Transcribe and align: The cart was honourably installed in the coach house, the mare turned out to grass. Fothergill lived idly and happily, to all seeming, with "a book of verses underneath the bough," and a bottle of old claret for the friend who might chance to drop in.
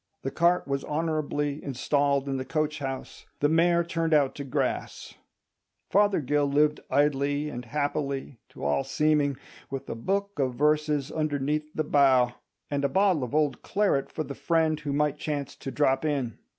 The 0.23 0.31
cart 0.31 0.67
was 0.67 0.83
honourably 0.83 1.63
installed 1.63 2.27
in 2.27 2.37
the 2.37 2.43
coach 2.43 2.79
house, 2.79 3.27
the 3.39 3.47
mare 3.47 3.83
turned 3.83 4.15
out 4.15 4.33
to 4.33 4.43
grass. 4.43 5.13
Fothergill 5.91 6.47
lived 6.47 6.79
idly 6.89 7.49
and 7.49 7.65
happily, 7.65 8.39
to 8.49 8.63
all 8.63 8.83
seeming, 8.83 9.37
with 9.69 9.87
"a 9.87 9.93
book 9.93 10.39
of 10.39 10.55
verses 10.55 11.11
underneath 11.11 11.71
the 11.75 11.83
bough," 11.83 12.33
and 12.71 12.83
a 12.83 12.89
bottle 12.89 13.23
of 13.23 13.35
old 13.35 13.61
claret 13.61 14.11
for 14.11 14.23
the 14.23 14.33
friend 14.33 14.79
who 14.79 14.91
might 14.91 15.19
chance 15.19 15.55
to 15.57 15.69
drop 15.69 16.03
in. 16.03 16.39